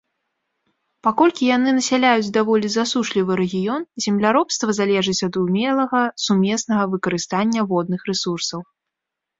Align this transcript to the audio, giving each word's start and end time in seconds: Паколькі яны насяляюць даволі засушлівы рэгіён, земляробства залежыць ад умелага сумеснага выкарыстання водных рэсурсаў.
Паколькі 1.07 1.49
яны 1.57 1.69
насяляюць 1.79 2.33
даволі 2.37 2.67
засушлівы 2.77 3.31
рэгіён, 3.41 3.81
земляробства 4.07 4.67
залежыць 4.79 5.19
ад 5.31 5.41
умелага 5.43 6.01
сумеснага 6.27 6.83
выкарыстання 6.97 7.61
водных 7.77 8.01
рэсурсаў. 8.15 8.61